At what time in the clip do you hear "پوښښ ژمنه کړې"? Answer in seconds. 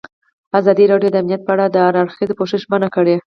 2.37-3.15